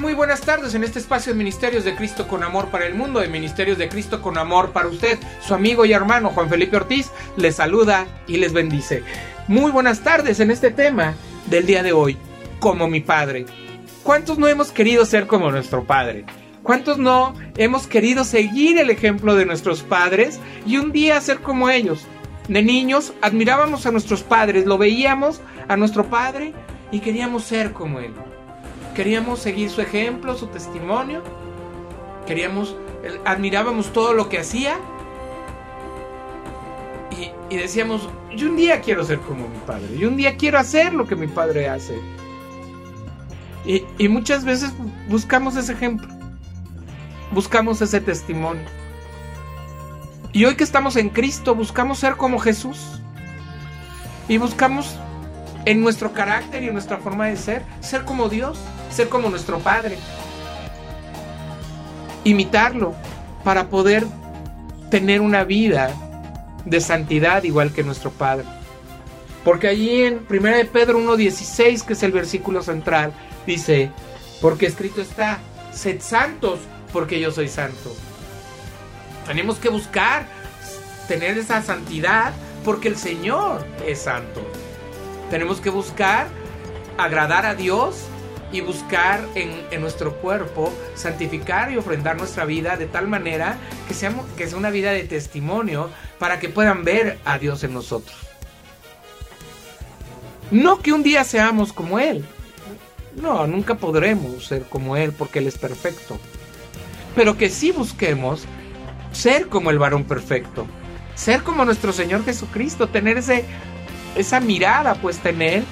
Muy 0.00 0.14
buenas 0.14 0.40
tardes 0.40 0.74
en 0.74 0.82
este 0.82 0.98
espacio 0.98 1.32
de 1.32 1.38
Ministerios 1.38 1.84
de 1.84 1.94
Cristo 1.94 2.26
con 2.26 2.42
Amor 2.42 2.70
para 2.70 2.86
el 2.86 2.94
Mundo, 2.94 3.20
de 3.20 3.28
Ministerios 3.28 3.76
de 3.76 3.90
Cristo 3.90 4.22
con 4.22 4.38
Amor 4.38 4.72
para 4.72 4.88
usted. 4.88 5.18
Su 5.42 5.52
amigo 5.52 5.84
y 5.84 5.92
hermano 5.92 6.30
Juan 6.30 6.48
Felipe 6.48 6.78
Ortiz 6.78 7.10
les 7.36 7.56
saluda 7.56 8.06
y 8.26 8.38
les 8.38 8.54
bendice. 8.54 9.02
Muy 9.46 9.70
buenas 9.70 10.00
tardes 10.00 10.40
en 10.40 10.50
este 10.50 10.70
tema 10.70 11.14
del 11.50 11.66
día 11.66 11.82
de 11.82 11.92
hoy, 11.92 12.16
como 12.60 12.88
mi 12.88 13.02
Padre. 13.02 13.44
¿Cuántos 14.02 14.38
no 14.38 14.48
hemos 14.48 14.72
querido 14.72 15.04
ser 15.04 15.26
como 15.26 15.50
nuestro 15.50 15.84
Padre? 15.84 16.24
¿Cuántos 16.62 16.96
no 16.96 17.34
hemos 17.58 17.86
querido 17.86 18.24
seguir 18.24 18.78
el 18.78 18.88
ejemplo 18.88 19.34
de 19.34 19.44
nuestros 19.44 19.82
padres 19.82 20.40
y 20.66 20.78
un 20.78 20.92
día 20.92 21.20
ser 21.20 21.40
como 21.40 21.68
ellos? 21.68 22.06
De 22.48 22.62
niños 22.62 23.12
admirábamos 23.20 23.84
a 23.84 23.92
nuestros 23.92 24.22
padres, 24.22 24.64
lo 24.64 24.78
veíamos 24.78 25.42
a 25.68 25.76
nuestro 25.76 26.06
Padre 26.06 26.54
y 26.90 27.00
queríamos 27.00 27.44
ser 27.44 27.72
como 27.72 28.00
Él. 28.00 28.14
Queríamos 28.94 29.40
seguir 29.40 29.70
su 29.70 29.80
ejemplo, 29.80 30.36
su 30.36 30.46
testimonio. 30.46 31.22
Queríamos, 32.26 32.76
admirábamos 33.24 33.92
todo 33.92 34.14
lo 34.14 34.28
que 34.28 34.38
hacía. 34.38 34.78
Y, 37.50 37.56
decíamos, 37.56 38.08
yo 38.34 38.48
un 38.48 38.56
día 38.56 38.80
quiero 38.80 39.04
ser 39.04 39.20
como 39.20 39.48
mi 39.48 39.58
padre. 39.66 39.98
Yo 39.98 40.08
un 40.08 40.16
día 40.16 40.36
quiero 40.36 40.58
hacer 40.58 40.94
lo 40.94 41.06
que 41.06 41.16
mi 41.16 41.26
padre 41.26 41.68
hace. 41.68 41.98
Y, 43.64 44.08
muchas 44.08 44.44
veces 44.44 44.72
buscamos 45.08 45.56
ese 45.56 45.72
ejemplo. 45.72 46.08
Buscamos 47.32 47.82
ese 47.82 48.00
testimonio. 48.00 48.64
Y 50.32 50.44
hoy 50.44 50.54
que 50.56 50.64
estamos 50.64 50.96
en 50.96 51.08
Cristo, 51.10 51.54
buscamos 51.54 51.98
ser 51.98 52.16
como 52.16 52.38
Jesús. 52.38 53.00
Y 54.28 54.38
buscamos 54.38 54.96
en 55.64 55.80
nuestro 55.80 56.12
carácter 56.12 56.62
y 56.62 56.68
en 56.68 56.74
nuestra 56.74 56.98
forma 56.98 57.26
de 57.26 57.36
ser, 57.36 57.64
ser 57.80 58.04
como 58.04 58.28
Dios 58.28 58.58
ser 58.94 59.08
como 59.08 59.28
nuestro 59.28 59.58
Padre. 59.58 59.98
Imitarlo 62.22 62.94
para 63.42 63.68
poder 63.68 64.06
tener 64.90 65.20
una 65.20 65.44
vida 65.44 65.90
de 66.64 66.80
santidad 66.80 67.42
igual 67.42 67.72
que 67.72 67.82
nuestro 67.82 68.10
Padre. 68.10 68.46
Porque 69.44 69.68
allí 69.68 70.04
en 70.04 70.24
1 70.30 70.56
de 70.56 70.64
Pedro 70.64 70.98
1.16, 70.98 71.84
que 71.84 71.92
es 71.92 72.02
el 72.02 72.12
versículo 72.12 72.62
central, 72.62 73.12
dice, 73.46 73.90
porque 74.40 74.66
escrito 74.66 75.02
está, 75.02 75.38
sed 75.72 76.00
santos 76.00 76.60
porque 76.92 77.20
yo 77.20 77.30
soy 77.30 77.48
santo. 77.48 77.94
Tenemos 79.26 79.58
que 79.58 79.68
buscar 79.68 80.26
tener 81.08 81.36
esa 81.36 81.60
santidad 81.60 82.32
porque 82.64 82.88
el 82.88 82.96
Señor 82.96 83.66
es 83.86 84.00
santo. 84.02 84.40
Tenemos 85.30 85.60
que 85.60 85.70
buscar 85.70 86.28
agradar 86.96 87.44
a 87.44 87.54
Dios 87.54 88.06
y 88.54 88.60
buscar 88.60 89.20
en, 89.34 89.80
nuestro 89.80 90.14
cuerpo 90.14 90.72
santificar 90.94 91.72
y 91.72 91.76
ofrendar 91.76 92.16
nuestra 92.16 92.44
vida 92.44 92.76
de 92.76 92.86
tal 92.86 93.08
manera 93.08 93.58
que, 93.88 93.94
seamos, 93.94 94.26
que 94.36 94.46
sea 94.46 94.56
una 94.56 94.70
vida 94.70 94.92
de 94.92 95.02
testimonio 95.02 95.90
para 96.20 96.38
que 96.38 96.48
puedan 96.48 96.84
ver 96.84 97.18
a 97.24 97.38
Dios 97.38 97.64
en 97.64 97.74
nosotros. 97.74 98.16
No 100.52 100.78
que 100.78 100.92
un 100.92 101.02
día 101.02 101.24
seamos 101.24 101.72
como 101.72 101.98
Él. 101.98 102.24
No, 103.20 103.44
nunca 103.48 103.74
podremos 103.74 104.46
ser 104.46 104.62
como 104.62 104.96
Él 104.96 105.10
porque 105.10 105.40
Él 105.40 105.48
es 105.48 105.58
perfecto. 105.58 106.16
Pero 107.16 107.36
que 107.36 107.50
sí 107.50 107.72
busquemos 107.72 108.44
ser 109.10 109.48
como 109.48 109.70
el 109.70 109.80
varón 109.80 110.04
perfecto. 110.04 110.68
Ser 111.16 111.42
como 111.42 111.64
nuestro 111.64 111.92
Señor 111.92 112.24
Jesucristo. 112.24 112.88
Tener 112.88 113.18
esa 113.18 114.40
mirada 114.40 114.94
puesta 114.94 115.30
en 115.30 115.42
Él 115.42 115.64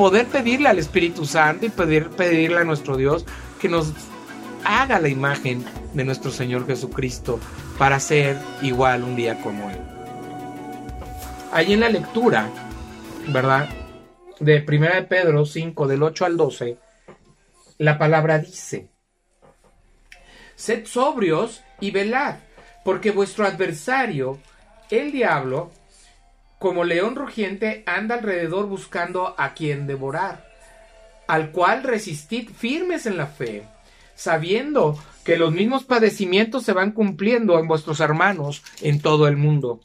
poder 0.00 0.28
pedirle 0.28 0.70
al 0.70 0.78
Espíritu 0.78 1.26
Santo 1.26 1.66
y 1.66 1.68
pedir, 1.68 2.08
pedirle 2.08 2.60
a 2.60 2.64
nuestro 2.64 2.96
Dios 2.96 3.26
que 3.60 3.68
nos 3.68 3.92
haga 4.64 4.98
la 4.98 5.10
imagen 5.10 5.62
de 5.92 6.04
nuestro 6.04 6.30
Señor 6.30 6.66
Jesucristo 6.66 7.38
para 7.76 8.00
ser 8.00 8.38
igual 8.62 9.04
un 9.04 9.14
día 9.14 9.42
como 9.42 9.68
Él. 9.68 9.78
Ahí 11.52 11.74
en 11.74 11.80
la 11.80 11.90
lectura, 11.90 12.48
¿verdad? 13.28 13.68
De 14.38 14.64
1 14.66 14.86
de 14.86 15.02
Pedro 15.02 15.44
5, 15.44 15.86
del 15.86 16.02
8 16.02 16.24
al 16.24 16.38
12, 16.38 16.78
la 17.76 17.98
palabra 17.98 18.38
dice, 18.38 18.88
Sed 20.54 20.86
sobrios 20.86 21.62
y 21.78 21.90
velad, 21.90 22.36
porque 22.86 23.10
vuestro 23.10 23.44
adversario, 23.44 24.38
el 24.90 25.12
diablo, 25.12 25.70
como 26.60 26.84
león 26.84 27.16
rugiente 27.16 27.82
anda 27.86 28.16
alrededor 28.16 28.66
buscando 28.66 29.34
a 29.38 29.54
quien 29.54 29.86
devorar, 29.86 30.46
al 31.26 31.52
cual 31.52 31.82
resistid 31.82 32.50
firmes 32.50 33.06
en 33.06 33.16
la 33.16 33.26
fe, 33.26 33.66
sabiendo 34.14 35.02
que 35.24 35.38
los 35.38 35.52
mismos 35.52 35.84
padecimientos 35.84 36.64
se 36.64 36.74
van 36.74 36.92
cumpliendo 36.92 37.58
en 37.58 37.66
vuestros 37.66 37.98
hermanos 38.00 38.62
en 38.82 39.00
todo 39.00 39.26
el 39.26 39.38
mundo. 39.38 39.80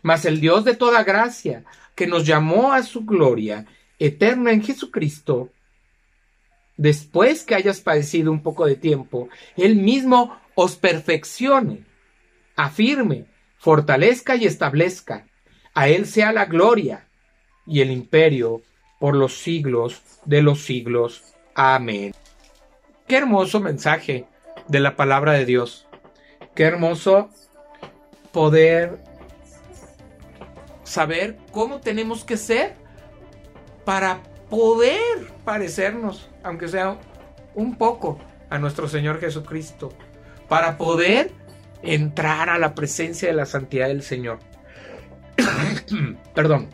Mas 0.00 0.24
el 0.24 0.40
Dios 0.40 0.64
de 0.64 0.74
toda 0.74 1.04
gracia, 1.04 1.64
que 1.94 2.06
nos 2.06 2.24
llamó 2.24 2.72
a 2.72 2.82
su 2.82 3.04
gloria 3.04 3.66
eterna 3.98 4.52
en 4.52 4.62
Jesucristo, 4.62 5.50
después 6.78 7.44
que 7.44 7.56
hayas 7.56 7.82
padecido 7.82 8.32
un 8.32 8.42
poco 8.42 8.64
de 8.64 8.76
tiempo, 8.76 9.28
Él 9.54 9.76
mismo 9.76 10.40
os 10.54 10.76
perfeccione, 10.76 11.84
afirme, 12.56 13.26
fortalezca 13.58 14.34
y 14.36 14.46
establezca. 14.46 15.26
A 15.74 15.88
Él 15.88 16.06
sea 16.06 16.32
la 16.32 16.46
gloria 16.46 17.06
y 17.66 17.80
el 17.80 17.90
imperio 17.90 18.62
por 18.98 19.14
los 19.16 19.38
siglos 19.38 20.02
de 20.24 20.42
los 20.42 20.64
siglos. 20.64 21.24
Amén. 21.54 22.14
Qué 23.06 23.16
hermoso 23.16 23.60
mensaje 23.60 24.26
de 24.68 24.80
la 24.80 24.96
palabra 24.96 25.32
de 25.32 25.44
Dios. 25.44 25.86
Qué 26.54 26.64
hermoso 26.64 27.30
poder 28.32 28.98
saber 30.84 31.38
cómo 31.52 31.80
tenemos 31.80 32.24
que 32.24 32.36
ser 32.36 32.74
para 33.84 34.22
poder 34.48 34.98
parecernos, 35.44 36.28
aunque 36.42 36.68
sea 36.68 36.98
un 37.54 37.76
poco, 37.76 38.18
a 38.50 38.58
nuestro 38.58 38.88
Señor 38.88 39.20
Jesucristo, 39.20 39.92
para 40.48 40.76
poder 40.76 41.30
entrar 41.82 42.50
a 42.50 42.58
la 42.58 42.74
presencia 42.74 43.28
de 43.28 43.34
la 43.34 43.46
santidad 43.46 43.88
del 43.88 44.02
Señor. 44.02 44.40
Perdón. 46.34 46.68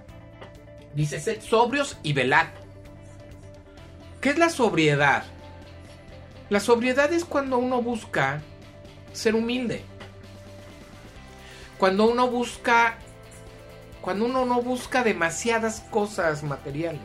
Dice, 0.94 1.20
sed 1.20 1.40
sobrios 1.42 1.98
y 2.02 2.12
velad. 2.12 2.46
¿Qué 4.20 4.30
es 4.30 4.38
la 4.38 4.48
sobriedad? 4.48 5.24
La 6.48 6.60
sobriedad 6.60 7.12
es 7.12 7.24
cuando 7.24 7.58
uno 7.58 7.82
busca 7.82 8.40
ser 9.12 9.34
humilde. 9.34 9.82
Cuando 11.78 12.08
uno 12.08 12.28
busca 12.28 12.98
cuando 14.06 14.26
uno 14.26 14.46
no 14.46 14.62
busca 14.62 15.02
demasiadas 15.02 15.84
cosas 15.90 16.44
materiales. 16.44 17.00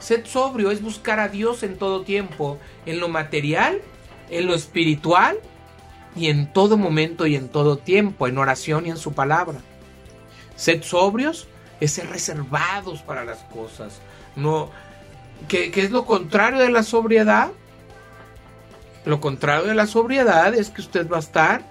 Sed 0.00 0.26
sobrio 0.26 0.72
es 0.72 0.82
buscar 0.82 1.20
a 1.20 1.28
Dios 1.28 1.62
en 1.62 1.78
todo 1.78 2.02
tiempo, 2.02 2.58
en 2.86 2.98
lo 2.98 3.08
material, 3.08 3.80
en 4.28 4.46
lo 4.48 4.54
espiritual 4.54 5.38
y 6.16 6.30
en 6.30 6.52
todo 6.52 6.76
momento 6.76 7.28
y 7.28 7.36
en 7.36 7.48
todo 7.48 7.78
tiempo, 7.78 8.26
en 8.26 8.36
oración 8.36 8.84
y 8.86 8.90
en 8.90 8.96
su 8.96 9.12
palabra. 9.12 9.60
Sed 10.56 10.82
sobrios 10.82 11.48
es 11.80 11.92
ser 11.92 12.08
reservados 12.08 13.02
para 13.02 13.24
las 13.24 13.38
cosas. 13.44 14.00
No, 14.36 14.70
¿qué, 15.48 15.70
es 15.74 15.90
lo 15.90 16.04
contrario 16.04 16.60
de 16.60 16.70
la 16.70 16.82
sobriedad? 16.82 17.50
Lo 19.04 19.20
contrario 19.20 19.66
de 19.66 19.74
la 19.74 19.86
sobriedad 19.86 20.54
es 20.54 20.70
que 20.70 20.80
usted 20.80 21.08
va 21.10 21.16
a 21.16 21.20
estar, 21.20 21.62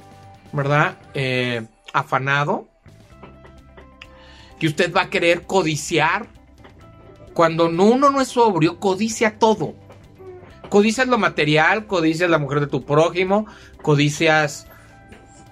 ¿verdad? 0.51 0.97
Eh, 1.13 1.65
afanado. 1.93 2.67
Que 4.59 4.67
usted 4.67 4.93
va 4.93 5.03
a 5.03 5.09
querer 5.09 5.43
codiciar. 5.43 6.27
Cuando 7.33 7.65
uno 7.65 8.11
no 8.11 8.21
es 8.21 8.27
sobrio, 8.27 8.79
codicia 8.79 9.39
todo. 9.39 9.73
Codicias 10.69 11.07
lo 11.07 11.17
material, 11.17 11.87
codicias 11.87 12.29
la 12.29 12.37
mujer 12.37 12.59
de 12.59 12.67
tu 12.67 12.85
prójimo, 12.85 13.47
codicias 13.81 14.67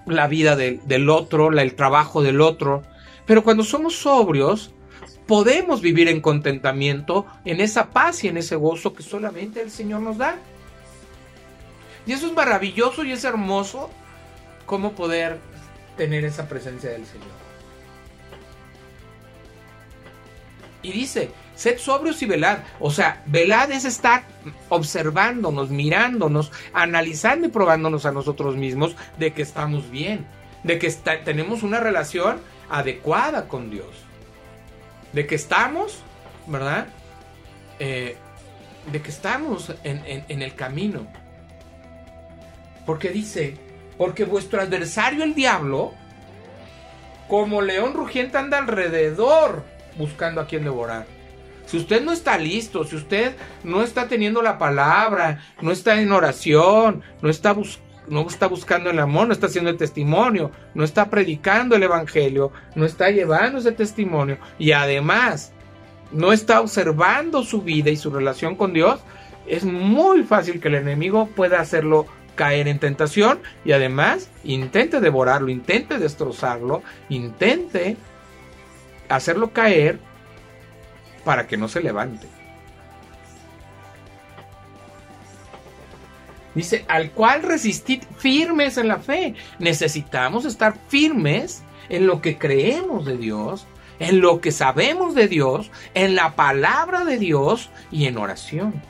la 0.06 0.26
vida 0.26 0.56
del 0.56 1.10
otro, 1.10 1.50
el 1.50 1.74
trabajo 1.74 2.22
del 2.22 2.40
otro. 2.40 2.82
Pero 3.26 3.44
cuando 3.44 3.64
somos 3.64 3.96
sobrios, 3.96 4.72
podemos 5.26 5.80
vivir 5.80 6.08
en 6.08 6.20
contentamiento, 6.20 7.26
en 7.44 7.60
esa 7.60 7.90
paz 7.90 8.24
y 8.24 8.28
en 8.28 8.36
ese 8.36 8.56
gozo 8.56 8.92
que 8.94 9.02
solamente 9.02 9.60
el 9.60 9.70
Señor 9.70 10.00
nos 10.00 10.18
da. 10.18 10.36
Y 12.06 12.12
eso 12.12 12.26
es 12.26 12.32
maravilloso 12.32 13.04
y 13.04 13.12
es 13.12 13.24
hermoso 13.24 13.90
cómo 14.66 14.92
poder 14.92 15.38
tener 15.96 16.24
esa 16.24 16.48
presencia 16.48 16.90
del 16.90 17.06
Señor. 17.06 17.42
Y 20.82 20.90
dice, 20.90 21.30
sed 21.54 21.78
sobrios 21.78 22.20
y 22.22 22.26
velad. 22.26 22.58
O 22.80 22.90
sea, 22.90 23.22
velad 23.26 23.70
es 23.70 23.84
estar 23.84 24.24
observándonos, 24.68 25.70
mirándonos, 25.70 26.50
analizando 26.72 27.46
y 27.46 27.50
probándonos 27.50 28.04
a 28.04 28.10
nosotros 28.10 28.56
mismos 28.56 28.96
de 29.16 29.32
que 29.32 29.42
estamos 29.42 29.90
bien, 29.90 30.26
de 30.64 30.80
que 30.80 30.90
tenemos 31.24 31.62
una 31.62 31.78
relación 31.78 32.40
adecuada 32.72 33.46
con 33.46 33.70
Dios. 33.70 33.90
De 35.12 35.26
que 35.26 35.34
estamos, 35.34 36.02
¿verdad? 36.46 36.86
Eh, 37.78 38.16
de 38.90 39.02
que 39.02 39.10
estamos 39.10 39.72
en, 39.84 40.42
el 40.42 40.54
camino. 40.54 41.06
Porque 42.86 43.10
dice, 43.10 43.56
porque 43.98 44.24
vuestro 44.24 44.60
adversario 44.60 45.22
el 45.22 45.34
diablo, 45.34 45.92
como 47.28 47.62
león 47.62 47.92
rugiente 47.92 48.38
anda 48.38 48.58
alrededor 48.58 49.64
buscando 49.96 50.40
a 50.40 50.46
quien 50.46 50.64
devorar. 50.64 51.06
Si 51.66 51.76
usted 51.76 52.02
no 52.02 52.12
está 52.12 52.38
listo, 52.38 52.84
si 52.84 52.96
usted 52.96 53.36
no 53.62 53.82
está 53.82 54.08
teniendo 54.08 54.42
la 54.42 54.58
palabra, 54.58 55.44
no 55.60 55.70
está 55.70 56.00
en 56.00 56.10
oración, 56.10 57.02
no 57.20 57.28
está, 57.28 57.54
no 58.08 58.26
está 58.26 58.46
buscando 58.46 58.90
el 58.90 58.98
amor, 58.98 59.26
no 59.26 59.32
está 59.32 59.46
haciendo 59.46 59.70
el 59.70 59.76
testimonio, 59.76 60.50
no 60.74 60.84
está 60.84 61.08
predicando 61.08 61.76
el 61.76 61.82
evangelio, 61.82 62.52
no 62.74 62.84
está 62.84 63.10
llevando 63.10 63.58
ese 63.58 63.72
testimonio 63.72 64.38
y 64.58 64.72
además 64.72 65.52
no 66.10 66.32
está 66.32 66.60
observando 66.60 67.42
su 67.42 67.62
vida 67.62 67.90
y 67.90 67.96
su 67.96 68.10
relación 68.10 68.56
con 68.56 68.72
Dios, 68.72 69.00
es 69.46 69.64
muy 69.64 70.22
fácil 70.22 70.60
que 70.60 70.68
el 70.68 70.76
enemigo 70.76 71.26
pueda 71.34 71.60
hacerlo 71.60 72.06
caer 72.34 72.68
en 72.68 72.78
tentación 72.78 73.40
y 73.64 73.72
además 73.72 74.30
intente 74.44 75.00
devorarlo, 75.00 75.48
intente 75.48 75.98
destrozarlo, 75.98 76.82
intente 77.08 77.96
hacerlo 79.08 79.52
caer 79.52 79.98
para 81.24 81.46
que 81.46 81.56
no 81.56 81.68
se 81.68 81.82
levante. 81.82 82.26
Dice, 86.54 86.84
al 86.88 87.10
cual 87.12 87.42
resistid 87.42 88.02
firmes 88.18 88.76
en 88.76 88.88
la 88.88 88.98
fe. 88.98 89.34
Necesitamos 89.58 90.44
estar 90.44 90.76
firmes 90.88 91.62
en 91.88 92.06
lo 92.06 92.20
que 92.20 92.38
creemos 92.38 93.06
de 93.06 93.16
Dios, 93.16 93.66
en 93.98 94.20
lo 94.20 94.40
que 94.40 94.52
sabemos 94.52 95.14
de 95.14 95.28
Dios, 95.28 95.70
en 95.94 96.14
la 96.14 96.36
palabra 96.36 97.04
de 97.04 97.18
Dios 97.18 97.70
y 97.90 98.06
en 98.06 98.18
oración. 98.18 98.82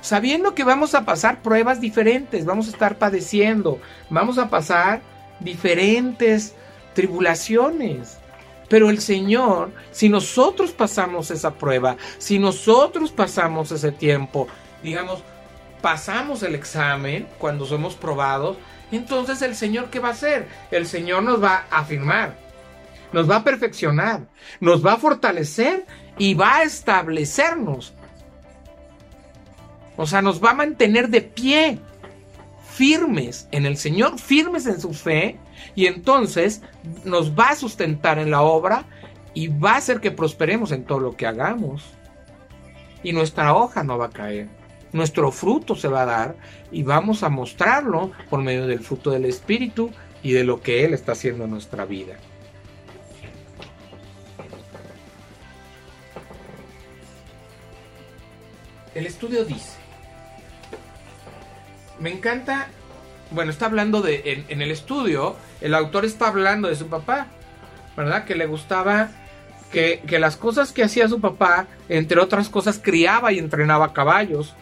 Sabiendo 0.00 0.54
que 0.54 0.64
vamos 0.64 0.94
a 0.94 1.04
pasar 1.04 1.42
pruebas 1.42 1.80
diferentes, 1.80 2.44
vamos 2.44 2.66
a 2.66 2.70
estar 2.70 2.98
padeciendo, 2.98 3.80
vamos 4.10 4.36
a 4.38 4.50
pasar 4.50 5.00
diferentes 5.38 6.54
tribulaciones. 6.94 8.18
Pero 8.68 8.90
el 8.90 9.00
Señor, 9.00 9.70
si 9.92 10.08
nosotros 10.08 10.72
pasamos 10.72 11.30
esa 11.30 11.54
prueba, 11.54 11.96
si 12.18 12.38
nosotros 12.38 13.12
pasamos 13.12 13.70
ese 13.70 13.92
tiempo, 13.92 14.48
digamos, 14.82 15.22
pasamos 15.82 16.42
el 16.42 16.54
examen 16.54 17.26
cuando 17.38 17.66
somos 17.66 17.94
probados, 17.94 18.56
entonces 18.90 19.42
el 19.42 19.54
Señor, 19.54 19.90
¿qué 19.90 19.98
va 19.98 20.08
a 20.08 20.12
hacer? 20.12 20.48
El 20.70 20.86
Señor 20.86 21.22
nos 21.22 21.42
va 21.42 21.66
a 21.70 21.80
afirmar, 21.80 22.38
nos 23.12 23.28
va 23.28 23.36
a 23.36 23.44
perfeccionar, 23.44 24.22
nos 24.60 24.84
va 24.84 24.94
a 24.94 24.98
fortalecer 24.98 25.84
y 26.16 26.34
va 26.34 26.56
a 26.56 26.62
establecernos. 26.62 27.92
O 29.96 30.06
sea, 30.06 30.22
nos 30.22 30.42
va 30.42 30.50
a 30.50 30.54
mantener 30.54 31.08
de 31.08 31.20
pie, 31.20 31.78
firmes 32.70 33.48
en 33.50 33.66
el 33.66 33.76
Señor, 33.76 34.18
firmes 34.18 34.66
en 34.66 34.80
su 34.80 34.94
fe, 34.94 35.38
y 35.74 35.86
entonces 35.86 36.62
nos 37.04 37.38
va 37.38 37.50
a 37.50 37.56
sustentar 37.56 38.18
en 38.18 38.30
la 38.30 38.42
obra 38.42 38.84
y 39.34 39.48
va 39.48 39.72
a 39.72 39.76
hacer 39.76 40.00
que 40.00 40.10
prosperemos 40.10 40.72
en 40.72 40.84
todo 40.84 41.00
lo 41.00 41.16
que 41.16 41.26
hagamos. 41.26 41.84
Y 43.02 43.12
nuestra 43.12 43.54
hoja 43.54 43.82
no 43.82 43.98
va 43.98 44.06
a 44.06 44.10
caer. 44.10 44.61
Nuestro 44.92 45.32
fruto 45.32 45.74
se 45.74 45.88
va 45.88 46.02
a 46.02 46.06
dar 46.06 46.36
y 46.70 46.82
vamos 46.82 47.22
a 47.22 47.28
mostrarlo 47.28 48.12
por 48.28 48.42
medio 48.42 48.66
del 48.66 48.80
fruto 48.80 49.10
del 49.10 49.24
Espíritu 49.24 49.90
y 50.22 50.32
de 50.32 50.44
lo 50.44 50.60
que 50.60 50.84
Él 50.84 50.92
está 50.92 51.12
haciendo 51.12 51.44
en 51.44 51.50
nuestra 51.50 51.84
vida. 51.84 52.16
El 58.94 59.06
estudio 59.06 59.44
dice, 59.46 59.78
me 61.98 62.10
encanta, 62.12 62.68
bueno, 63.30 63.50
está 63.50 63.64
hablando 63.66 64.02
de, 64.02 64.44
en, 64.48 64.60
el 64.60 64.70
estudio, 64.70 65.36
el 65.62 65.74
autor 65.74 66.04
está 66.04 66.28
hablando 66.28 66.68
de 66.68 66.76
su 66.76 66.88
papá, 66.88 67.28
¿verdad? 67.96 68.26
Que 68.26 68.34
le 68.34 68.44
gustaba 68.44 69.08
que, 69.72 70.02
que, 70.06 70.18
las 70.18 70.36
cosas 70.36 70.72
que 70.72 70.84
hacía 70.84 71.08
su 71.08 71.22
papá, 71.22 71.68
entre 71.88 72.20
otras 72.20 72.50
cosas, 72.50 72.78
criaba 72.78 73.32
y 73.32 73.38
entrenaba 73.38 73.94
caballos. 73.94 74.54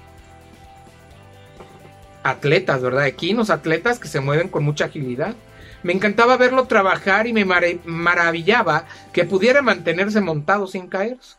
Atletas, 2.23 2.83
¿verdad? 2.83 3.07
Equinos, 3.07 3.51
atletas 3.51 3.99
que 3.99 4.09
se 4.09 4.21
mueven 4.21 4.49
con 4.49 4.65
mucha 4.65 4.87
agilidad. 4.87 5.35
Me 5.83 5.93
encantaba 5.93 6.37
verlo 6.37 6.65
trabajar 6.65 7.27
y 7.27 7.33
me 7.33 7.45
maravillaba 7.45 8.85
que 9.13 9.25
pudiera 9.25 9.63
mantenerse 9.63 10.21
montado 10.21 10.67
sin 10.67 10.89
caerse. 10.89 11.37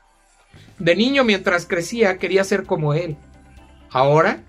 De 0.80 0.96
niño, 0.96 1.24
mientras 1.24 1.68
crecía, 1.68 2.18
quería 2.18 2.44
ser 2.44 2.64
como 2.64 2.96
él. 2.96 3.16
Ahora, 3.92 4.42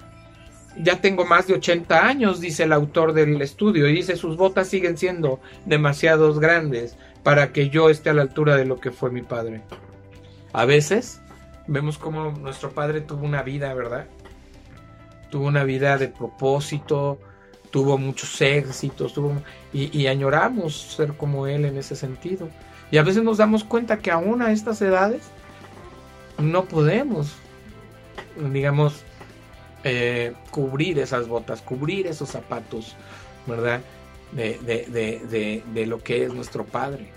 ya 0.79 1.01
tengo 1.01 1.27
más 1.27 1.47
de 1.47 1.55
80 1.55 2.07
años, 2.07 2.41
dice 2.41 2.63
el 2.63 2.73
autor 2.73 3.13
del 3.13 3.43
estudio, 3.43 3.89
y 3.89 3.95
dice 3.95 4.17
sus 4.17 4.37
botas 4.37 4.69
siguen 4.69 4.97
siendo 4.97 5.41
demasiado 5.67 6.33
grandes 6.35 6.97
para 7.23 7.53
que 7.53 7.69
yo 7.69 7.91
esté 7.91 8.11
a 8.11 8.15
la 8.15 8.23
altura 8.23 8.57
de 8.57 8.65
lo 8.65 8.81
que 8.81 8.91
fue 8.91 9.11
mi 9.11 9.23
padre. 9.23 9.63
A 10.53 10.65
veces 10.65 11.21
vemos 11.67 11.99
como 11.99 12.31
nuestro 12.33 12.71
padre 12.71 13.01
tuvo 13.01 13.25
una 13.25 13.43
vida, 13.43 13.73
¿verdad? 13.75 14.07
Tuvo 15.33 15.47
una 15.47 15.65
vida 15.65 15.97
de 15.97 16.09
propósito, 16.09 17.19
tuvo 17.71 17.97
muchos 17.97 18.39
éxitos, 18.43 19.15
tuvo, 19.15 19.43
y, 19.73 20.07
añoramos 20.07 20.77
ser 20.77 21.15
como 21.15 21.47
él 21.47 21.65
en 21.65 21.79
ese 21.79 21.97
sentido. 21.97 22.51
Y 22.91 22.99
a 22.99 23.03
veces 23.03 23.23
nos 23.23 23.39
damos 23.39 23.65
cuenta 23.65 23.99
que 23.99 24.11
aún 24.11 24.43
a 24.43 24.53
estas 24.53 24.83
edades 24.83 25.23
no 26.37 26.67
podemos, 26.67 27.33
digamos, 28.53 29.05
eh, 29.85 30.35
cubrir 30.51 30.99
esas 30.99 31.27
botas, 31.29 31.63
cubrir 31.63 32.07
esos 32.07 32.29
zapatos, 32.29 32.95
¿verdad? 33.47 33.81
De, 34.33 35.63
de, 35.73 35.87
lo 35.87 35.99
que 35.99 36.25
es 36.25 36.35
nuestro 36.35 36.67
Padre 36.67 37.09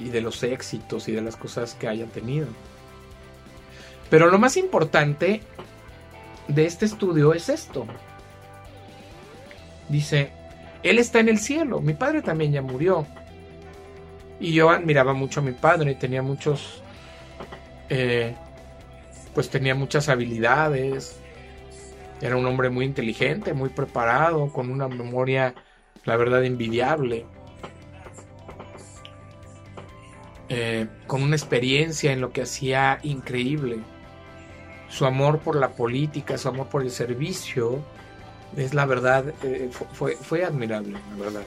y 0.00 0.08
de 0.08 0.22
los 0.22 0.42
éxitos 0.42 1.06
y 1.06 1.12
de 1.12 1.22
las 1.22 1.36
cosas 1.36 1.74
que 1.74 1.86
haya 1.86 2.06
tenido. 2.06 2.48
Pero 4.10 4.28
lo 4.28 4.40
más 4.40 4.56
importante 4.56 5.40
de 6.54 6.66
este 6.66 6.86
estudio 6.86 7.34
es 7.34 7.48
esto. 7.48 7.86
Dice, 9.88 10.30
Él 10.82 10.98
está 10.98 11.20
en 11.20 11.28
el 11.28 11.38
cielo, 11.38 11.80
mi 11.80 11.94
padre 11.94 12.22
también 12.22 12.52
ya 12.52 12.62
murió. 12.62 13.06
Y 14.38 14.52
yo 14.52 14.70
admiraba 14.70 15.12
mucho 15.12 15.40
a 15.40 15.42
mi 15.42 15.52
padre, 15.52 15.94
tenía 15.94 16.22
muchos 16.22 16.82
eh, 17.90 18.34
pues 19.34 19.50
tenía 19.50 19.74
muchas 19.74 20.08
habilidades, 20.08 21.18
era 22.20 22.36
un 22.36 22.46
hombre 22.46 22.70
muy 22.70 22.84
inteligente, 22.84 23.52
muy 23.52 23.68
preparado, 23.68 24.52
con 24.52 24.70
una 24.70 24.88
memoria, 24.88 25.54
la 26.04 26.16
verdad, 26.16 26.44
envidiable, 26.44 27.26
eh, 30.48 30.86
con 31.06 31.22
una 31.22 31.36
experiencia 31.36 32.12
en 32.12 32.20
lo 32.20 32.32
que 32.32 32.42
hacía 32.42 33.00
increíble. 33.02 33.80
Su 35.00 35.06
amor 35.06 35.38
por 35.38 35.56
la 35.56 35.70
política, 35.70 36.36
su 36.36 36.48
amor 36.48 36.66
por 36.66 36.82
el 36.82 36.90
servicio, 36.90 37.82
es 38.54 38.74
la 38.74 38.84
verdad, 38.84 39.32
eh, 39.42 39.70
fue, 39.94 40.14
fue 40.14 40.44
admirable, 40.44 40.92
la 40.92 41.24
verdad. 41.24 41.42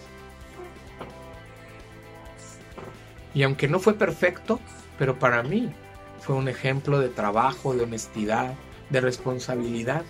Y 3.35 3.43
aunque 3.43 3.67
no 3.67 3.79
fue 3.79 3.93
perfecto, 3.93 4.59
pero 4.97 5.19
para 5.19 5.43
mí 5.43 5.71
fue 6.19 6.35
un 6.35 6.47
ejemplo 6.47 6.97
de 6.97 7.09
trabajo, 7.09 7.75
de 7.75 7.83
honestidad, 7.83 8.55
de 8.89 9.01
responsabilidad. 9.01 10.01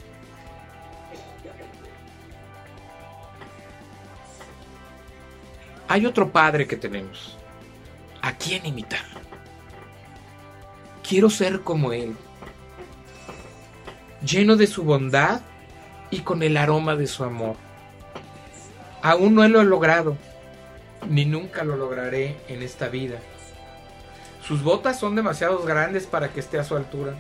Hay 5.90 6.06
otro 6.06 6.32
padre 6.32 6.66
que 6.66 6.78
tenemos. 6.78 7.38
¿A 8.22 8.38
quién 8.38 8.66
imitar? 8.66 9.04
Quiero 11.06 11.30
ser 11.30 11.60
como 11.60 11.92
Él, 11.92 12.16
lleno 14.26 14.56
de 14.56 14.68
su 14.68 14.84
bondad 14.84 15.42
y 16.12 16.20
con 16.20 16.44
el 16.44 16.58
aroma 16.58 16.96
de 16.96 17.08
su 17.08 17.24
amor. 17.24 17.56
Aún 19.02 19.36
no 19.36 19.48
lo 19.48 19.62
he 19.62 19.66
logrado, 19.66 20.18
ni 21.10 21.26
nunca 21.26 21.64
lo 21.64 21.76
lograré 21.76 22.38
en 22.48 22.62
esta 22.62 22.88
vida 22.88 23.20
sus 24.48 24.62
botas 24.62 25.00
son 25.00 25.16
demasiado 25.16 25.64
grandes 25.64 26.06
para 26.06 26.30
que 26.30 26.42
esté 26.42 26.60
a 26.60 26.64
su 26.64 26.76
altura. 26.76 27.14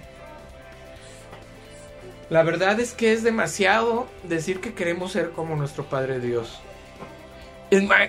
La 2.29 2.43
verdad 2.43 2.79
es 2.79 2.93
que 2.93 3.13
es 3.13 3.23
demasiado 3.23 4.07
decir 4.23 4.59
que 4.59 4.73
queremos 4.73 5.11
ser 5.11 5.31
como 5.31 5.55
nuestro 5.55 5.85
Padre 5.85 6.19
Dios. 6.19 6.59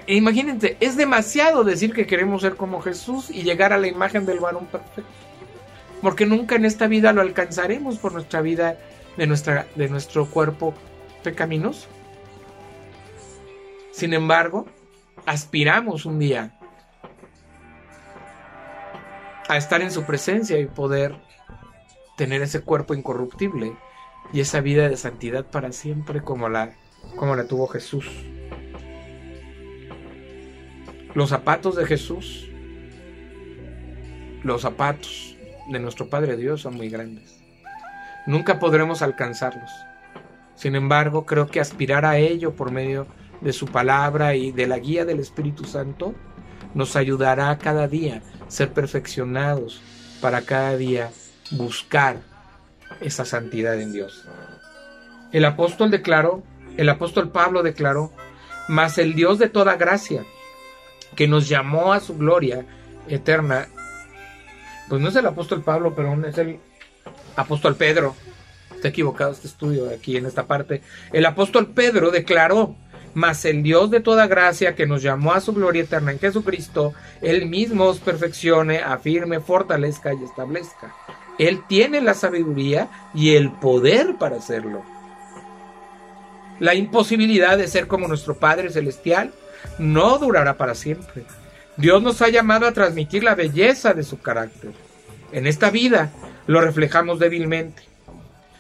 Imagínense, 0.07 0.77
es 0.81 0.97
demasiado 0.97 1.65
decir 1.65 1.95
que 1.95 2.07
queremos 2.07 2.43
ser 2.43 2.57
como 2.57 2.83
Jesús 2.83 3.31
y 3.31 3.43
llegar 3.43 3.73
a 3.73 3.79
la 3.79 3.87
imagen 3.87 4.27
del 4.27 4.41
varón 4.41 4.67
perfecto. 4.67 5.05
Porque 6.05 6.27
nunca 6.27 6.57
en 6.57 6.67
esta 6.67 6.87
vida 6.87 7.15
lo 7.15 7.23
alcanzaremos 7.23 7.97
por 7.97 8.13
nuestra 8.13 8.43
vida 8.43 8.77
de, 9.17 9.27
nuestra, 9.27 9.67
de 9.75 9.89
nuestro 9.89 10.27
cuerpo 10.27 10.75
pecaminoso. 11.23 11.89
Sin 13.91 14.13
embargo, 14.13 14.67
aspiramos 15.25 16.05
un 16.05 16.19
día 16.19 16.59
a 19.49 19.57
estar 19.57 19.81
en 19.81 19.91
su 19.91 20.05
presencia 20.05 20.59
y 20.59 20.67
poder 20.67 21.17
tener 22.19 22.43
ese 22.43 22.61
cuerpo 22.61 22.93
incorruptible 22.93 23.75
y 24.31 24.41
esa 24.41 24.61
vida 24.61 24.91
de 24.91 24.99
santidad 24.99 25.47
para 25.47 25.73
siempre 25.73 26.23
como 26.23 26.51
la, 26.51 26.75
como 27.17 27.35
la 27.35 27.47
tuvo 27.47 27.67
Jesús. 27.67 28.07
Los 31.15 31.31
zapatos 31.31 31.77
de 31.77 31.87
Jesús, 31.87 32.51
los 34.43 34.61
zapatos 34.61 35.35
de 35.69 35.79
nuestro 35.79 36.09
Padre 36.09 36.37
Dios 36.37 36.63
son 36.63 36.75
muy 36.75 36.89
grandes. 36.89 37.41
Nunca 38.27 38.59
podremos 38.59 39.03
alcanzarlos. 39.03 39.71
Sin 40.55 40.77
embargo, 40.77 41.27
creo 41.27 41.47
que 41.47 41.61
aspirar 41.61 42.05
a 42.05 42.19
ello 42.19 42.55
por 42.55 42.71
medio 42.71 43.07
de 43.41 43.53
su 43.53 43.67
palabra 43.67 44.35
y 44.35 44.53
de 44.53 44.67
la 44.67 44.79
guía 44.79 45.05
del 45.05 45.21
Espíritu 45.21 45.65
Santo 45.65 46.15
nos 46.75 46.97
ayudará 46.97 47.57
cada 47.59 47.89
día 47.89 48.23
ser 48.49 48.73
perfeccionados 48.73 49.81
para 50.21 50.43
cada 50.43 50.77
día 50.77 51.11
buscar 51.51 52.17
esa 53.01 53.25
santidad 53.25 53.81
en 53.81 53.93
Dios. 53.93 54.27
El 55.33 55.45
apóstol 55.45 55.91
declaró, 55.91 56.43
el 56.77 56.89
apóstol 56.89 57.31
Pablo 57.31 57.63
declaró, 57.63 58.13
mas 58.69 58.99
el 58.99 59.15
Dios 59.15 59.39
de 59.39 59.49
toda 59.49 59.77
gracia, 59.77 60.25
que 61.15 61.29
nos 61.29 61.49
llamó 61.49 61.93
a 61.93 62.01
su 62.01 62.17
gloria 62.17 62.65
eterna, 63.09 63.69
pues 64.89 65.01
no 65.01 65.09
es 65.09 65.17
el 65.17 65.27
apóstol 65.27 65.63
Pablo, 65.63 65.95
pero 65.95 66.27
es 66.27 66.39
el 66.39 66.59
apóstol 67.37 67.77
Pedro. 67.77 68.15
Está 68.75 68.89
equivocado 68.89 69.33
este 69.33 69.47
estudio 69.47 69.89
aquí 69.89 70.17
en 70.17 70.27
esta 70.27 70.47
parte. 70.47 70.83
El 71.13 71.25
apóstol 71.27 71.69
Pedro 71.69 72.11
declaró, 72.11 72.77
mas 73.15 73.45
el 73.45 73.63
Dios 73.63 73.91
de 73.91 74.01
toda 74.01 74.27
gracia 74.27 74.75
que 74.75 74.87
nos 74.87 75.03
llamó 75.03 75.33
a 75.33 75.41
su 75.41 75.55
gloria 75.55 75.83
eterna 75.83 76.13
en 76.13 76.19
Jesucristo, 76.19 76.93
Él 77.23 77.47
mismo 77.47 77.85
os 77.85 78.01
perfeccione, 78.01 78.79
afirme, 78.79 79.41
fortalezca 79.41 80.13
y 80.13 80.25
establezca. 80.25 80.95
Él 81.39 81.63
tiene 81.67 82.01
la 82.01 82.15
sabiduría 82.15 82.89
y 83.15 83.37
el 83.37 83.51
poder 83.51 84.17
para 84.19 84.37
hacerlo. 84.37 84.83
La 86.61 86.75
imposibilidad 86.75 87.59
de 87.59 87.69
ser 87.69 87.89
como 87.89 88.07
nuestro 88.07 88.37
Padre 88.37 88.71
Celestial 88.71 89.33
no 89.79 90.19
durará 90.19 90.57
para 90.57 90.75
siempre. 90.75 91.25
Dios 91.77 92.03
nos 92.03 92.23
ha 92.23 92.29
llamado 92.29 92.67
a 92.67 92.73
transmitir 92.73 93.25
la 93.25 93.35
belleza 93.35 93.95
de 93.95 94.05
su 94.05 94.21
carácter. 94.21 94.73
En 95.33 95.47
esta 95.47 95.71
vida 95.71 96.13
lo 96.47 96.61
reflejamos 96.61 97.19
débilmente, 97.19 97.83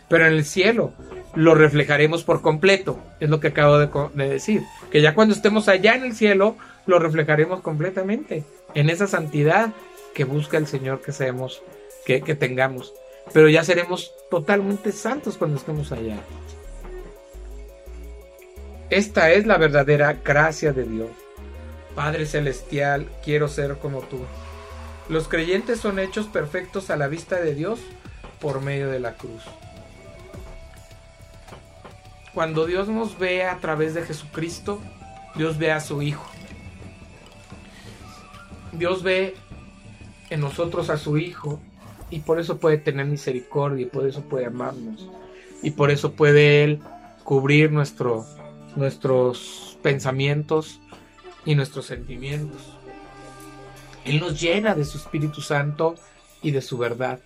pero 0.08 0.26
en 0.26 0.32
el 0.32 0.44
cielo 0.44 0.92
lo 1.34 1.54
reflejaremos 1.54 2.24
por 2.24 2.42
completo. 2.42 2.98
Es 3.20 3.28
lo 3.28 3.40
que 3.40 3.48
acabo 3.48 3.78
de, 3.78 4.28
decir. 4.28 4.62
Que 4.90 5.00
ya 5.00 5.14
cuando 5.14 5.34
estemos 5.34 5.68
allá 5.68 5.94
en 5.94 6.04
el 6.04 6.14
cielo, 6.14 6.56
lo 6.86 6.98
reflejaremos 6.98 7.60
completamente. 7.60 8.44
En 8.74 8.90
esa 8.90 9.06
santidad 9.06 9.70
que 10.14 10.24
busca 10.24 10.56
el 10.56 10.66
Señor 10.66 11.00
que 11.00 11.12
seamos 11.12 11.62
que, 12.04 12.20
tengamos. 12.20 12.92
Pero 13.32 13.48
ya 13.48 13.64
seremos 13.64 14.12
totalmente 14.30 14.92
santos 14.92 15.36
cuando 15.36 15.56
estemos 15.56 15.92
allá. 15.92 16.18
Esta 18.90 19.30
es 19.30 19.46
la 19.46 19.56
verdadera 19.56 20.12
gracia 20.24 20.72
de 20.72 20.84
Dios. 20.84 21.10
Padre 21.94 22.26
Celestial, 22.26 23.08
quiero 23.24 23.48
ser 23.48 23.78
como 23.78 24.00
tú. 24.00 24.20
Los 25.08 25.28
creyentes 25.28 25.80
son 25.80 25.98
hechos 25.98 26.26
perfectos 26.26 26.90
a 26.90 26.96
la 26.96 27.08
vista 27.08 27.40
de 27.40 27.54
Dios 27.54 27.80
por 28.40 28.60
medio 28.60 28.90
de 28.90 29.00
la 29.00 29.14
cruz. 29.14 29.42
Cuando 32.32 32.66
Dios 32.66 32.88
nos 32.88 33.18
ve 33.18 33.44
a 33.44 33.58
través 33.58 33.94
de 33.94 34.02
Jesucristo, 34.02 34.80
Dios 35.36 35.58
ve 35.58 35.70
a 35.70 35.80
su 35.80 36.02
Hijo. 36.02 36.26
Dios 38.72 39.02
ve 39.02 39.36
en 40.30 40.40
nosotros 40.40 40.90
a 40.90 40.96
su 40.96 41.16
Hijo 41.16 41.60
y 42.10 42.20
por 42.20 42.40
eso 42.40 42.58
puede 42.58 42.78
tener 42.78 43.06
misericordia 43.06 43.86
y 43.86 43.88
por 43.88 44.06
eso 44.06 44.22
puede 44.22 44.46
amarnos 44.46 45.08
y 45.62 45.70
por 45.70 45.90
eso 45.90 46.12
puede 46.12 46.64
Él 46.64 46.80
cubrir 47.24 47.72
nuestro, 47.72 48.26
nuestros 48.76 49.78
pensamientos 49.82 50.80
y 51.44 51.54
nuestros 51.54 51.86
sentimientos. 51.86 52.76
Él 54.04 54.20
nos 54.20 54.40
llena 54.40 54.74
de 54.74 54.84
su 54.84 54.98
Espíritu 54.98 55.40
Santo 55.40 55.94
y 56.42 56.50
de 56.50 56.60
su 56.60 56.78
verdad. 56.78 57.20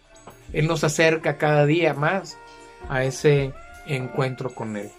Él 0.52 0.66
nos 0.66 0.84
acerca 0.84 1.38
cada 1.38 1.66
día 1.66 1.94
más 1.94 2.38
a 2.88 3.04
ese 3.04 3.52
encuentro 3.86 4.54
con 4.54 4.76
Él. 4.76 4.90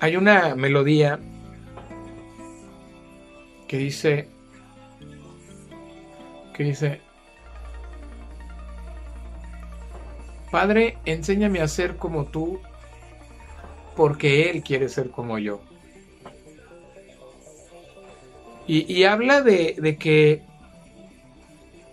Hay 0.00 0.16
una 0.16 0.54
melodía 0.54 1.20
que 3.68 3.76
dice, 3.76 4.28
dice, 6.64 7.00
Padre, 10.50 10.98
enséñame 11.04 11.60
a 11.60 11.68
ser 11.68 11.96
como 11.96 12.26
tú, 12.26 12.60
porque 13.96 14.50
Él 14.50 14.62
quiere 14.62 14.88
ser 14.88 15.10
como 15.10 15.38
yo. 15.38 15.60
Y, 18.72 19.02
habla 19.02 19.42
de, 19.42 19.74
de 19.80 19.96
que 19.96 20.42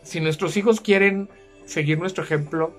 si 0.03 0.19
nuestros 0.19 0.57
hijos 0.57 0.79
quieren 0.79 1.27
seguir 1.65 1.97
nuestro 1.97 2.23
ejemplo 2.23 2.71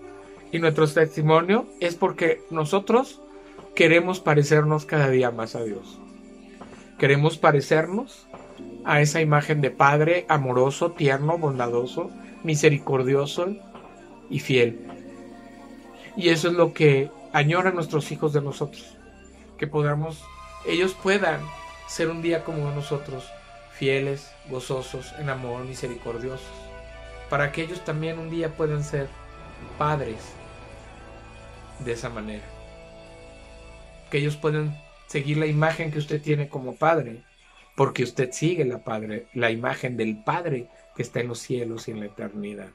y 0.52 0.61
nuestro 0.61 0.87
testimonio, 0.87 1.67
es 1.81 1.97
porque 1.97 2.40
nosotros 2.49 3.21
queremos 3.75 4.21
parecernos 4.21 4.85
cada 4.85 5.11
día 5.11 5.33
más 5.33 5.57
a 5.57 5.64
Dios. 5.64 5.99
Queremos 6.97 7.38
parecernos 7.38 8.28
a 8.85 9.00
esa 9.00 9.21
imagen 9.21 9.61
de 9.62 9.73
Padre 9.73 10.26
amoroso, 10.28 10.93
tierno, 10.93 11.37
bondadoso, 11.37 12.12
misericordioso 12.45 13.49
y 14.31 14.38
fiel. 14.38 14.78
Y 16.17 16.28
eso 16.28 16.47
es 16.47 16.55
lo 16.55 16.73
que 16.73 17.11
añoran 17.33 17.75
nuestros 17.75 18.12
hijos 18.12 18.33
de 18.33 18.43
nosotros, 18.43 18.97
que 19.59 19.67
podamos, 19.67 20.23
ellos 20.69 20.95
puedan 21.02 21.40
ser 21.88 22.11
un 22.11 22.23
día 22.23 22.45
como 22.45 22.71
nosotros, 22.71 23.28
fieles, 23.78 24.32
gozosos, 24.50 25.14
en 25.18 25.30
amor, 25.30 25.64
misericordiosos, 25.64 26.50
para 27.30 27.52
que 27.52 27.62
ellos 27.62 27.85
también 27.85 28.18
un 28.18 28.30
día 28.30 28.56
puedan 28.56 28.82
ser 28.82 29.08
padres 29.78 30.18
de 31.80 31.92
esa 31.92 32.08
manera, 32.08 32.44
que 34.11 34.18
ellos 34.18 34.37
puedan 34.37 34.76
seguir 35.06 35.38
la 35.38 35.47
imagen 35.47 35.90
que 35.90 35.99
usted 35.99 36.20
tiene 36.20 36.49
como 36.49 36.76
padre 36.76 37.23
porque 37.78 38.02
usted 38.02 38.32
sigue 38.32 38.64
la, 38.64 38.82
padre, 38.82 39.28
la 39.35 39.52
imagen 39.52 39.97
del 39.97 40.25
Padre 40.25 40.68
que 40.97 41.02
está 41.02 41.20
en 41.20 41.28
los 41.28 41.38
cielos 41.38 41.87
y 41.87 41.92
en 41.92 42.00
la 42.00 42.06
eternidad. 42.06 42.70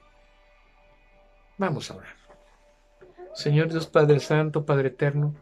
Vamos 1.58 1.92
a 1.92 1.98
orar. 1.98 2.16
Señor 3.34 3.68
Dios 3.68 3.86
Padre 3.86 4.22
Santo, 4.22 4.66
Padre 4.66 4.88
Eterno, 4.88 5.36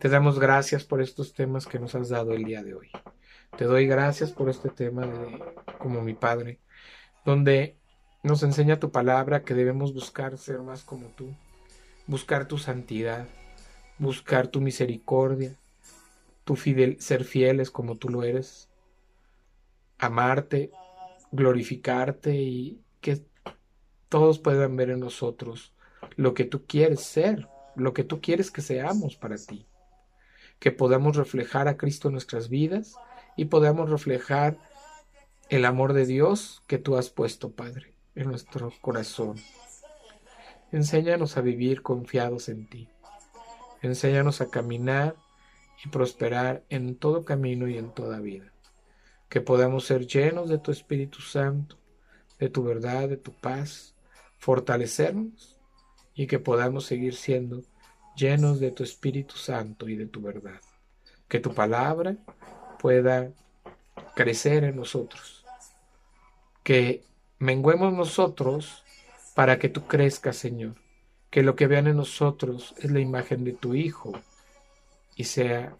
te 0.00 0.10
damos 0.10 0.38
gracias 0.38 0.84
por 0.84 1.00
estos 1.00 1.32
temas 1.32 1.66
que 1.66 1.78
nos 1.78 1.94
has 1.94 2.10
dado 2.10 2.34
el 2.34 2.44
día 2.44 2.62
de 2.62 2.74
hoy. 2.74 2.90
Te 3.56 3.64
doy 3.64 3.86
gracias 3.86 4.32
por 4.32 4.50
este 4.50 4.68
tema 4.68 5.06
de 5.06 5.42
como 5.78 6.02
mi 6.02 6.14
Padre, 6.14 6.58
donde 7.24 7.76
nos 8.22 8.42
enseña 8.42 8.80
tu 8.80 8.90
palabra 8.90 9.44
que 9.44 9.54
debemos 9.54 9.94
buscar 9.94 10.36
ser 10.36 10.60
más 10.60 10.82
como 10.82 11.06
tú, 11.08 11.34
buscar 12.06 12.48
tu 12.48 12.58
santidad, 12.58 13.26
buscar 13.98 14.48
tu 14.48 14.60
misericordia, 14.60 15.56
tu 16.44 16.56
fidel, 16.56 17.00
ser 17.00 17.24
fieles 17.24 17.70
como 17.70 17.96
tú 17.96 18.08
lo 18.08 18.24
eres, 18.24 18.68
amarte, 19.98 20.70
glorificarte 21.32 22.34
y 22.34 22.80
que 23.00 23.22
todos 24.08 24.38
puedan 24.38 24.76
ver 24.76 24.90
en 24.90 25.00
nosotros 25.00 25.72
lo 26.16 26.34
que 26.34 26.44
tú 26.44 26.66
quieres 26.66 27.00
ser, 27.00 27.48
lo 27.74 27.92
que 27.94 28.04
tú 28.04 28.20
quieres 28.20 28.50
que 28.50 28.62
seamos 28.62 29.16
para 29.16 29.36
ti. 29.36 29.66
Que 30.58 30.72
podamos 30.72 31.16
reflejar 31.16 31.68
a 31.68 31.76
Cristo 31.76 32.08
en 32.08 32.12
nuestras 32.12 32.48
vidas 32.48 32.94
y 33.36 33.46
podamos 33.46 33.90
reflejar 33.90 34.58
el 35.48 35.64
amor 35.64 35.92
de 35.92 36.06
Dios 36.06 36.62
que 36.66 36.78
tú 36.78 36.96
has 36.96 37.10
puesto, 37.10 37.50
Padre, 37.50 37.94
en 38.14 38.28
nuestro 38.28 38.72
corazón. 38.80 39.36
Enséñanos 40.72 41.36
a 41.36 41.42
vivir 41.42 41.82
confiados 41.82 42.48
en 42.48 42.68
ti. 42.68 42.88
Enséñanos 43.82 44.40
a 44.40 44.50
caminar 44.50 45.14
y 45.84 45.88
prosperar 45.88 46.64
en 46.70 46.96
todo 46.96 47.24
camino 47.24 47.68
y 47.68 47.78
en 47.78 47.92
toda 47.92 48.20
vida 48.20 48.52
que 49.28 49.40
podamos 49.40 49.84
ser 49.84 50.06
llenos 50.06 50.48
de 50.48 50.58
tu 50.58 50.70
Espíritu 50.70 51.20
Santo, 51.20 51.76
de 52.38 52.48
tu 52.48 52.62
verdad, 52.62 53.08
de 53.08 53.16
tu 53.16 53.32
paz, 53.32 53.94
fortalecernos 54.38 55.58
y 56.14 56.26
que 56.26 56.38
podamos 56.38 56.86
seguir 56.86 57.14
siendo 57.14 57.62
llenos 58.16 58.60
de 58.60 58.70
tu 58.70 58.82
Espíritu 58.82 59.36
Santo 59.36 59.88
y 59.88 59.96
de 59.96 60.06
tu 60.06 60.20
verdad. 60.20 60.60
Que 61.28 61.40
tu 61.40 61.52
palabra 61.54 62.16
pueda 62.78 63.30
crecer 64.14 64.64
en 64.64 64.76
nosotros. 64.76 65.44
Que 66.62 67.04
menguemos 67.38 67.92
nosotros 67.92 68.84
para 69.34 69.58
que 69.58 69.68
tú 69.68 69.86
crezcas, 69.86 70.36
Señor. 70.36 70.74
Que 71.30 71.42
lo 71.42 71.56
que 71.56 71.66
vean 71.66 71.86
en 71.86 71.96
nosotros 71.96 72.74
es 72.78 72.90
la 72.90 73.00
imagen 73.00 73.44
de 73.44 73.52
tu 73.52 73.74
Hijo 73.74 74.12
y 75.14 75.24
sea 75.24 75.76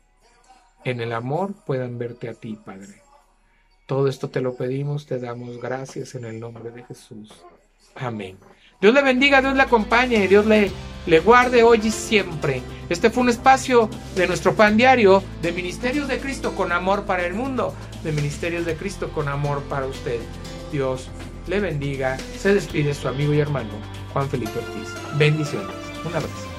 en 0.85 1.01
el 1.01 1.13
amor 1.13 1.55
puedan 1.65 1.99
verte 1.99 2.29
a 2.29 2.35
ti, 2.35 2.59
Padre. 2.65 3.03
Todo 3.87 4.09
esto 4.09 4.31
te 4.31 4.41
lo 4.41 4.57
pedimos, 4.57 5.07
te 5.07 5.19
damos 5.19 5.61
gracias 5.61 6.15
en 6.15 6.25
el 6.25 6.39
nombre 6.39 6.71
de 6.71 6.85
Jesús. 6.85 7.33
Amén. 7.95 8.39
Dios 8.81 8.93
le 8.93 9.03
bendiga, 9.03 9.41
Dios 9.41 9.55
le 9.55 9.63
acompañe, 9.63 10.29
Dios 10.29 10.45
le, 10.47 10.71
le 11.07 11.21
guarde 11.21 11.63
hoy 11.63 11.81
y 11.83 11.91
siempre. 11.91 12.63
Este 12.89 13.11
fue 13.11 13.23
un 13.23 13.31
espacio 13.31 13.89
de 14.15 14.27
nuestro 14.27 14.55
pan 14.55 14.77
diario 14.77 15.23
de 15.43 15.53
Ministerios 15.53 16.09
de 16.09 16.19
Cristo 16.19 16.55
con 16.55 16.73
amor 16.73 17.05
para 17.05 17.27
el 17.27 17.35
mundo, 17.35 17.75
de 18.05 18.13
Ministerios 18.13 18.67
de 18.67 18.77
Cristo 18.77 19.11
con 19.11 19.29
amor 19.29 19.63
para 19.63 19.87
usted. 19.87 20.21
Dios 20.71 21.09
le 21.47 21.61
bendiga. 21.61 22.19
Se 22.39 22.55
despide 22.55 22.93
su 22.95 23.09
amigo 23.09 23.33
y 23.33 23.41
hermano 23.41 23.71
Juan 24.13 24.29
Felipe 24.29 24.59
Ortiz. 24.59 24.95
Bendiciones. 25.17 25.75
Un 26.05 26.15
abrazo. 26.15 26.56